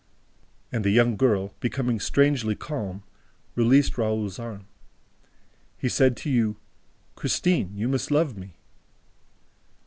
And 0.71 0.83
the 0.83 0.89
young 0.89 1.15
girl, 1.15 1.53
becoming 1.59 1.99
strangely 1.99 2.55
calm, 2.55 3.03
released 3.53 3.99
Raoul's 3.99 4.39
arm. 4.39 4.65
"He 5.77 5.89
said 5.89 6.17
to 6.17 6.29
you, 6.31 6.57
'Christine, 7.13 7.77
you 7.77 7.87
must 7.87 8.09
love 8.09 8.35
me!'" 8.35 8.55